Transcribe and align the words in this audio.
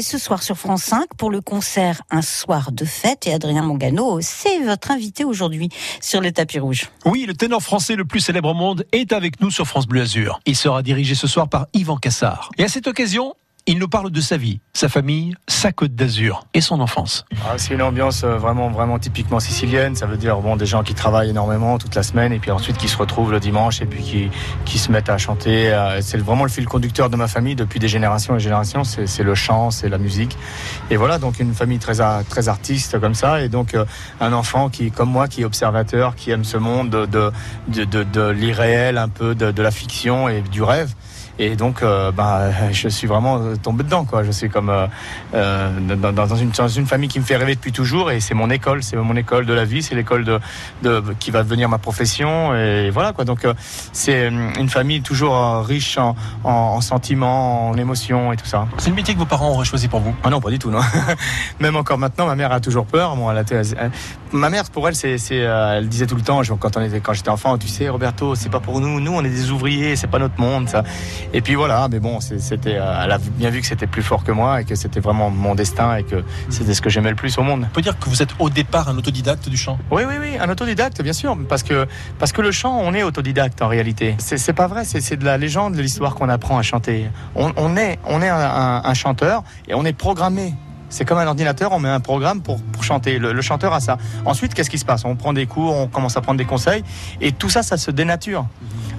Ce 0.00 0.16
soir 0.16 0.44
sur 0.44 0.56
France 0.56 0.84
5 0.84 1.08
pour 1.16 1.28
le 1.28 1.40
concert 1.40 2.02
Un 2.08 2.22
soir 2.22 2.70
de 2.70 2.84
fête 2.84 3.26
et 3.26 3.34
Adrien 3.34 3.62
Mangano, 3.62 4.20
c'est 4.20 4.60
votre 4.60 4.92
invité 4.92 5.24
aujourd'hui 5.24 5.70
sur 6.00 6.20
le 6.20 6.30
tapis 6.30 6.60
rouge. 6.60 6.88
Oui, 7.04 7.24
le 7.26 7.34
ténor 7.34 7.60
français 7.60 7.96
le 7.96 8.04
plus 8.04 8.20
célèbre 8.20 8.50
au 8.50 8.54
monde 8.54 8.86
est 8.92 9.12
avec 9.12 9.40
nous 9.40 9.50
sur 9.50 9.66
France 9.66 9.88
Bleu 9.88 10.02
Azur. 10.02 10.38
Il 10.46 10.54
sera 10.54 10.84
dirigé 10.84 11.16
ce 11.16 11.26
soir 11.26 11.48
par 11.48 11.66
Yvan 11.74 11.96
Cassard. 11.96 12.50
Et 12.58 12.62
à 12.62 12.68
cette 12.68 12.86
occasion, 12.86 13.34
il 13.68 13.78
nous 13.78 13.86
parle 13.86 14.10
de 14.10 14.20
sa 14.22 14.38
vie, 14.38 14.60
sa 14.72 14.88
famille, 14.88 15.34
sa 15.46 15.72
côte 15.72 15.94
d'Azur 15.94 16.46
et 16.54 16.62
son 16.62 16.80
enfance. 16.80 17.26
Ah, 17.44 17.58
c'est 17.58 17.74
une 17.74 17.82
ambiance 17.82 18.24
euh, 18.24 18.38
vraiment, 18.38 18.70
vraiment 18.70 18.98
typiquement 18.98 19.40
sicilienne. 19.40 19.94
Ça 19.94 20.06
veut 20.06 20.16
dire 20.16 20.38
bon, 20.38 20.56
des 20.56 20.64
gens 20.64 20.82
qui 20.82 20.94
travaillent 20.94 21.28
énormément 21.28 21.76
toute 21.76 21.94
la 21.94 22.02
semaine 22.02 22.32
et 22.32 22.38
puis 22.38 22.50
ensuite 22.50 22.78
qui 22.78 22.88
se 22.88 22.96
retrouvent 22.96 23.30
le 23.30 23.40
dimanche 23.40 23.82
et 23.82 23.84
puis 23.84 24.02
qui, 24.02 24.30
qui 24.64 24.78
se 24.78 24.90
mettent 24.90 25.10
à 25.10 25.18
chanter. 25.18 25.70
Euh, 25.70 26.00
c'est 26.00 26.16
vraiment 26.16 26.44
le 26.44 26.50
fil 26.50 26.64
conducteur 26.64 27.10
de 27.10 27.16
ma 27.16 27.28
famille 27.28 27.56
depuis 27.56 27.78
des 27.78 27.88
générations 27.88 28.36
et 28.36 28.40
générations. 28.40 28.84
C'est 28.84 29.22
le 29.22 29.34
chant, 29.34 29.70
c'est 29.70 29.90
la 29.90 29.98
musique. 29.98 30.38
Et 30.90 30.96
voilà, 30.96 31.18
donc 31.18 31.38
une 31.38 31.52
famille 31.52 31.78
très, 31.78 31.96
très 32.24 32.48
artiste 32.48 32.98
comme 32.98 33.14
ça. 33.14 33.42
Et 33.42 33.50
donc 33.50 33.74
euh, 33.74 33.84
un 34.22 34.32
enfant 34.32 34.70
qui, 34.70 34.90
comme 34.90 35.10
moi, 35.10 35.28
qui 35.28 35.42
est 35.42 35.44
observateur, 35.44 36.14
qui 36.14 36.30
aime 36.30 36.44
ce 36.44 36.56
monde 36.56 36.88
de, 36.88 37.04
de, 37.68 37.84
de, 37.84 38.02
de 38.02 38.30
l'irréel, 38.30 38.96
un 38.96 39.10
peu 39.10 39.34
de, 39.34 39.62
la 39.62 39.70
fiction 39.70 40.26
et 40.26 40.40
du 40.40 40.62
rêve. 40.62 40.94
Et 41.40 41.54
donc, 41.54 41.82
euh, 41.82 42.10
bah, 42.10 42.50
je 42.72 42.88
suis 42.88 43.06
vraiment 43.06 43.54
tombé 43.58 43.84
dedans. 43.84 44.04
Quoi. 44.04 44.24
Je 44.24 44.30
suis 44.30 44.48
comme 44.48 44.70
euh, 44.70 44.86
euh 45.34 45.68
dans, 45.96 46.12
dans, 46.12 46.36
une, 46.36 46.50
dans, 46.50 46.68
une, 46.68 46.86
famille 46.86 47.08
qui 47.08 47.20
me 47.20 47.24
fait 47.24 47.36
rêver 47.36 47.54
depuis 47.54 47.72
toujours. 47.72 48.10
Et 48.10 48.20
c'est 48.20 48.34
mon 48.34 48.50
école, 48.50 48.82
c'est 48.82 48.96
mon 48.96 49.16
école 49.16 49.46
de 49.46 49.52
la 49.52 49.64
vie, 49.64 49.82
c'est 49.82 49.94
l'école 49.94 50.24
de, 50.24 50.40
de, 50.82 51.02
qui 51.18 51.30
va 51.30 51.42
devenir 51.42 51.68
ma 51.68 51.78
profession. 51.78 52.54
Et 52.54 52.90
voilà. 52.90 53.12
Quoi. 53.12 53.24
Donc, 53.24 53.44
euh, 53.44 53.54
c'est 53.92 54.28
une 54.28 54.68
famille 54.68 55.02
toujours 55.02 55.64
riche 55.64 55.98
en, 55.98 56.16
en, 56.44 56.50
en, 56.50 56.80
sentiments, 56.80 57.70
en 57.70 57.76
émotions 57.76 58.32
et 58.32 58.36
tout 58.36 58.46
ça. 58.46 58.66
C'est 58.78 58.90
le 58.90 58.96
métier 58.96 59.14
que 59.14 59.18
vos 59.18 59.26
parents 59.26 59.50
auraient 59.50 59.64
choisi 59.64 59.88
pour 59.88 60.00
vous? 60.00 60.14
Ah 60.22 60.30
non, 60.30 60.40
pas 60.40 60.50
du 60.50 60.58
tout. 60.58 60.70
Non. 60.70 60.80
Même 61.60 61.76
encore 61.76 61.98
maintenant, 61.98 62.26
ma 62.26 62.34
mère 62.34 62.52
a 62.52 62.60
toujours 62.60 62.86
peur. 62.86 63.16
Bon, 63.16 63.30
elle 63.30 63.38
a, 63.38 63.44
ma 64.32 64.50
mère, 64.50 64.64
pour 64.70 64.88
elle, 64.88 64.94
c'est, 64.94 65.18
elle 65.34 65.88
disait 65.88 66.06
tout 66.06 66.16
le 66.16 66.22
temps, 66.22 66.40
quand, 66.58 66.76
on 66.76 66.82
était, 66.82 67.00
quand 67.00 67.12
j'étais 67.12 67.30
enfant, 67.30 67.58
tu 67.58 67.68
sais, 67.68 67.88
Roberto, 67.88 68.34
c'est 68.34 68.48
pas 68.48 68.60
pour 68.60 68.80
nous. 68.80 69.00
Nous, 69.00 69.12
on 69.12 69.24
est 69.24 69.30
des 69.30 69.50
ouvriers, 69.50 69.96
c'est 69.96 70.06
pas 70.06 70.18
notre 70.18 70.40
monde. 70.40 70.68
Ça. 70.68 70.82
Et 71.32 71.40
puis 71.40 71.54
voilà, 71.54 71.88
mais 71.90 72.00
bon, 72.00 72.20
c'était, 72.20 72.72
elle 72.72 73.12
a 73.12 73.18
bien 73.18 73.47
vu 73.50 73.60
que 73.60 73.66
c'était 73.66 73.86
plus 73.86 74.02
fort 74.02 74.24
que 74.24 74.32
moi 74.32 74.60
et 74.60 74.64
que 74.64 74.74
c'était 74.74 75.00
vraiment 75.00 75.30
mon 75.30 75.54
destin 75.54 75.96
et 75.96 76.04
que 76.04 76.24
c'était 76.48 76.74
ce 76.74 76.82
que 76.82 76.90
j'aimais 76.90 77.10
le 77.10 77.16
plus 77.16 77.36
au 77.38 77.42
monde. 77.42 77.66
On 77.70 77.74
peut 77.74 77.82
dire 77.82 77.98
que 77.98 78.08
vous 78.08 78.22
êtes 78.22 78.34
au 78.38 78.50
départ 78.50 78.88
un 78.88 78.96
autodidacte 78.96 79.48
du 79.48 79.56
chant 79.56 79.78
Oui, 79.90 80.02
oui, 80.06 80.14
oui, 80.20 80.38
un 80.38 80.48
autodidacte, 80.48 81.02
bien 81.02 81.12
sûr, 81.12 81.36
parce 81.48 81.62
que, 81.62 81.86
parce 82.18 82.32
que 82.32 82.42
le 82.42 82.52
chant, 82.52 82.78
on 82.78 82.94
est 82.94 83.02
autodidacte 83.02 83.62
en 83.62 83.68
réalité. 83.68 84.14
C'est, 84.18 84.52
pas 84.52 84.66
vrai, 84.66 84.84
c'est, 84.84 85.16
de 85.16 85.24
la 85.24 85.38
légende, 85.38 85.74
de 85.74 85.82
l'histoire 85.82 86.14
qu'on 86.14 86.28
apprend 86.28 86.58
à 86.58 86.62
chanter. 86.62 87.06
On, 87.34 87.76
est, 87.76 87.98
on 88.06 88.22
est 88.22 88.28
un 88.28 88.94
chanteur 88.94 89.42
et 89.68 89.74
on 89.74 89.84
est 89.84 89.92
programmé 89.92 90.54
c'est 90.90 91.04
comme 91.04 91.18
un 91.18 91.26
ordinateur, 91.26 91.72
on 91.72 91.78
met 91.78 91.88
un 91.88 92.00
programme 92.00 92.40
pour 92.40 92.58
chanter. 92.88 93.18
Le, 93.18 93.42
chanteur 93.42 93.72
a 93.72 93.80
ça. 93.80 93.98
Ensuite, 94.24 94.54
qu'est-ce 94.54 94.70
qui 94.70 94.78
se 94.78 94.84
passe? 94.84 95.04
On 95.04 95.16
prend 95.16 95.32
des 95.32 95.46
cours, 95.46 95.76
on 95.76 95.86
commence 95.86 96.16
à 96.16 96.20
prendre 96.20 96.38
des 96.38 96.44
conseils, 96.44 96.82
et 97.20 97.32
tout 97.32 97.50
ça, 97.50 97.62
ça 97.62 97.76
se 97.76 97.90
dénature 97.90 98.46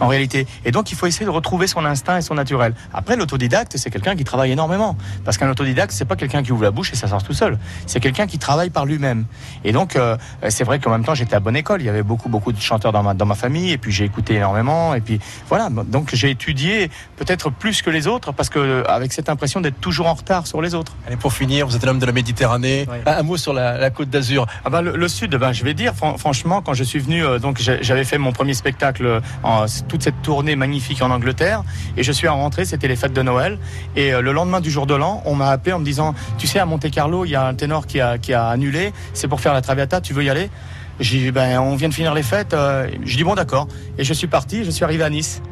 en 0.00 0.08
réalité. 0.08 0.46
Et 0.64 0.72
donc, 0.72 0.92
il 0.92 0.94
faut 0.94 1.06
essayer 1.06 1.24
de 1.24 1.30
retrouver 1.30 1.66
son 1.66 1.84
instinct 1.84 2.18
et 2.18 2.22
son 2.22 2.34
naturel. 2.34 2.74
Après, 2.92 3.16
l'autodidacte, 3.16 3.76
c'est 3.76 3.90
quelqu'un 3.90 4.14
qui 4.14 4.24
travaille 4.24 4.52
énormément. 4.52 4.96
Parce 5.24 5.38
qu'un 5.38 5.50
autodidacte, 5.50 5.92
c'est 5.92 6.04
pas 6.04 6.16
quelqu'un 6.16 6.42
qui 6.42 6.52
ouvre 6.52 6.64
la 6.64 6.70
bouche 6.70 6.92
et 6.92 6.96
ça 6.96 7.08
sort 7.08 7.22
tout 7.22 7.32
seul. 7.32 7.58
C'est 7.86 8.00
quelqu'un 8.00 8.26
qui 8.26 8.38
travaille 8.38 8.70
par 8.70 8.84
lui-même. 8.84 9.24
Et 9.64 9.72
donc, 9.72 9.96
euh, 9.96 10.16
c'est 10.48 10.64
vrai 10.64 10.78
qu'en 10.78 10.90
même 10.90 11.04
temps, 11.04 11.14
j'étais 11.14 11.34
à 11.34 11.40
bonne 11.40 11.56
école. 11.56 11.80
Il 11.80 11.86
y 11.86 11.88
avait 11.88 12.02
beaucoup, 12.02 12.28
beaucoup 12.28 12.52
de 12.52 12.60
chanteurs 12.60 12.92
dans 12.92 13.02
ma, 13.02 13.14
dans 13.14 13.26
ma 13.26 13.34
famille. 13.34 13.72
Et 13.72 13.78
puis, 13.78 13.92
j'ai 13.92 14.04
écouté 14.04 14.34
énormément. 14.34 14.94
Et 14.94 15.00
puis, 15.00 15.18
voilà. 15.48 15.70
Donc, 15.70 16.10
j'ai 16.12 16.30
étudié 16.30 16.90
peut-être 17.16 17.50
plus 17.50 17.80
que 17.82 17.90
les 17.90 18.06
autres 18.06 18.32
parce 18.32 18.50
que, 18.50 18.84
avec 18.88 19.12
cette 19.12 19.28
impression 19.28 19.60
d'être 19.60 19.80
toujours 19.80 20.08
en 20.08 20.14
retard 20.14 20.46
sur 20.46 20.60
les 20.60 20.74
autres. 20.74 20.92
Allez, 21.06 21.16
pour 21.16 21.32
finir, 21.32 21.66
vous 21.66 21.76
êtes 21.76 21.84
un 21.84 21.88
homme 21.88 21.98
de 21.98 22.06
la 22.06 22.12
Méditerranée. 22.12 22.86
Un 23.06 23.22
mot 23.22 23.36
sur 23.36 23.52
la, 23.52 23.75
côte 23.90 24.10
d'Azur. 24.10 24.46
Ah 24.64 24.70
bah, 24.70 24.82
le, 24.82 25.08
sud, 25.08 25.34
ben, 25.36 25.52
je 25.52 25.64
vais 25.64 25.74
dire, 25.74 25.94
franchement, 25.94 26.62
quand 26.62 26.74
je 26.74 26.84
suis 26.84 26.98
venu, 26.98 27.24
euh, 27.24 27.38
donc, 27.38 27.60
j'avais 27.60 28.04
fait 28.04 28.18
mon 28.18 28.32
premier 28.32 28.54
spectacle 28.54 29.20
en 29.42 29.66
toute 29.88 30.02
cette 30.02 30.22
tournée 30.22 30.56
magnifique 30.56 31.02
en 31.02 31.10
Angleterre. 31.10 31.62
Et 31.96 32.02
je 32.02 32.12
suis 32.12 32.28
en 32.28 32.36
rentrée, 32.36 32.64
c'était 32.64 32.88
les 32.88 32.96
fêtes 32.96 33.12
de 33.12 33.22
Noël. 33.22 33.58
Et 33.94 34.12
euh, 34.12 34.20
le 34.20 34.32
lendemain 34.32 34.60
du 34.60 34.70
jour 34.70 34.86
de 34.86 34.94
l'an, 34.94 35.22
on 35.24 35.34
m'a 35.34 35.50
appelé 35.50 35.72
en 35.72 35.78
me 35.78 35.84
disant, 35.84 36.14
tu 36.38 36.46
sais, 36.46 36.58
à 36.58 36.66
Monte 36.66 36.90
Carlo, 36.90 37.24
il 37.24 37.30
y 37.30 37.36
a 37.36 37.46
un 37.46 37.54
ténor 37.54 37.86
qui 37.86 38.00
a, 38.00 38.18
qui 38.18 38.32
a 38.32 38.48
annulé. 38.48 38.92
C'est 39.14 39.28
pour 39.28 39.40
faire 39.40 39.54
la 39.54 39.62
Traviata, 39.62 40.00
tu 40.00 40.12
veux 40.12 40.24
y 40.24 40.30
aller? 40.30 40.50
J'ai 40.98 41.18
dit, 41.18 41.30
ben, 41.30 41.58
on 41.60 41.76
vient 41.76 41.88
de 41.88 41.94
finir 41.94 42.14
les 42.14 42.22
fêtes. 42.22 42.54
Euh, 42.54 42.88
je 43.04 43.16
dis, 43.16 43.24
bon, 43.24 43.34
d'accord. 43.34 43.68
Et 43.98 44.04
je 44.04 44.14
suis 44.14 44.26
parti, 44.26 44.64
je 44.64 44.70
suis 44.70 44.84
arrivé 44.84 45.04
à 45.04 45.10
Nice. 45.10 45.42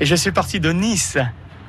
Et 0.00 0.06
je 0.06 0.14
suis 0.14 0.32
parti 0.32 0.60
de 0.60 0.72
Nice 0.72 1.18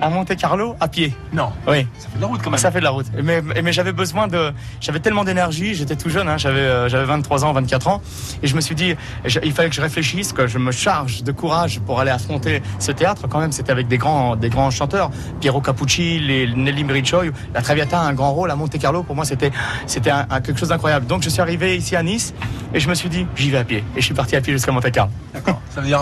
à 0.00 0.10
Monte 0.10 0.36
Carlo 0.36 0.76
à 0.80 0.88
pied. 0.88 1.14
Non. 1.32 1.52
Oui. 1.68 1.86
Ça 1.98 2.08
fait 2.08 2.16
de 2.16 2.20
la 2.20 2.26
route 2.26 2.42
quand 2.42 2.50
même. 2.50 2.58
Ça 2.58 2.70
fait 2.70 2.78
de 2.78 2.84
la 2.84 2.90
route. 2.90 3.06
Mais, 3.22 3.42
mais 3.42 3.72
j'avais 3.72 3.92
besoin 3.92 4.28
de. 4.28 4.52
J'avais 4.80 5.00
tellement 5.00 5.24
d'énergie, 5.24 5.74
j'étais 5.74 5.96
tout 5.96 6.10
jeune, 6.10 6.28
hein, 6.28 6.38
j'avais 6.38 6.60
euh, 6.60 6.88
j'avais 6.88 7.04
23 7.04 7.44
ans, 7.44 7.52
24 7.52 7.88
ans. 7.88 8.02
Et 8.42 8.46
je 8.46 8.56
me 8.56 8.60
suis 8.60 8.74
dit, 8.74 8.94
il 9.24 9.52
fallait 9.52 9.68
que 9.68 9.74
je 9.74 9.80
réfléchisse, 9.80 10.32
que 10.32 10.46
je 10.46 10.58
me 10.58 10.72
charge 10.72 11.22
de 11.22 11.32
courage 11.32 11.80
pour 11.80 12.00
aller 12.00 12.10
affronter 12.10 12.62
ce 12.78 12.92
théâtre. 12.92 13.26
Quand 13.28 13.40
même, 13.40 13.52
c'était 13.52 13.72
avec 13.72 13.88
des 13.88 13.98
grands, 13.98 14.36
des 14.36 14.48
grands 14.48 14.70
chanteurs. 14.70 15.10
Piero 15.40 15.60
Capucci, 15.60 16.18
les 16.18 16.52
Nelly 16.54 16.84
Merichoy. 16.84 17.30
La 17.54 17.62
Traviata 17.62 18.00
a 18.00 18.04
un 18.04 18.14
grand 18.14 18.32
rôle 18.32 18.50
à 18.50 18.56
Monte 18.56 18.78
Carlo. 18.78 19.02
Pour 19.02 19.16
moi, 19.16 19.24
c'était 19.24 19.52
c'était 19.86 20.10
quelque 20.44 20.58
chose 20.58 20.70
d'incroyable. 20.70 21.06
Donc, 21.06 21.22
je 21.22 21.28
suis 21.28 21.40
arrivé 21.40 21.76
ici 21.76 21.96
à 21.96 22.02
Nice 22.02 22.34
et 22.74 22.80
je 22.80 22.88
me 22.88 22.94
suis 22.94 23.08
dit, 23.08 23.26
j'y 23.36 23.50
vais 23.50 23.58
à 23.58 23.64
pied. 23.64 23.84
Et 23.96 24.00
je 24.00 24.04
suis 24.04 24.14
parti 24.14 24.36
à 24.36 24.40
pied 24.40 24.52
jusqu'à 24.52 24.72
Monte 24.72 24.90
Carlo. 24.90 25.12
D'accord. 25.34 25.60
Ça 25.70 25.80
veut 25.80 25.86
dire 25.86 26.00